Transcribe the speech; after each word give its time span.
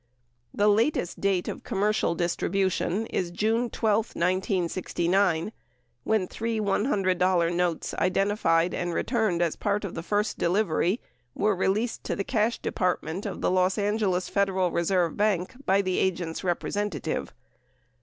The 0.51 0.67
latest 0.67 1.21
date 1.21 1.47
of 1.47 1.63
commercial 1.63 2.15
distribution 2.15 3.05
is 3.05 3.29
June 3.29 3.69
12, 3.69 4.15
1969, 4.15 5.51
when 6.03 6.27
three 6.27 6.59
$100 6.59 7.55
notes 7.55 7.93
identified 7.93 8.73
and 8.73 8.95
returned 8.95 9.43
as 9.43 9.55
part 9.55 9.85
of 9.85 9.93
the 9.93 10.01
first 10.01 10.39
delivery 10.39 10.99
were 11.35 11.55
released 11.55 12.03
to 12.05 12.15
the 12.15 12.23
Cash 12.23 12.57
Department 12.63 13.27
of 13.27 13.41
the 13.41 13.51
Los 13.51 13.77
Angeles 13.77 14.27
Federal 14.27 14.71
Reserve 14.71 15.15
Bank 15.17 15.53
by 15.67 15.83
the 15.83 15.99
agent's 15.99 16.43
representative. 16.43 17.31